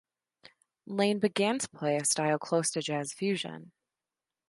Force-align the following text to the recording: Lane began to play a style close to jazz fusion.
Lane 0.87 1.19
began 1.19 1.59
to 1.59 1.69
play 1.69 1.95
a 1.95 2.05
style 2.05 2.39
close 2.39 2.71
to 2.71 2.81
jazz 2.81 3.13
fusion. 3.13 3.71